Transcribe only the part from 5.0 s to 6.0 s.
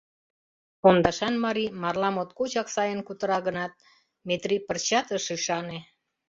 ыш ӱшане.